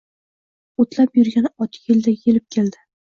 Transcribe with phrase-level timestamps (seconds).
[0.83, 2.83] O‘tlab yurgan ot yeldek yelib keldi.